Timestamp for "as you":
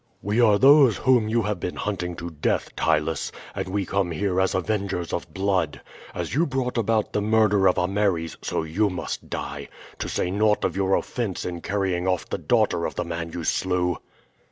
6.15-6.47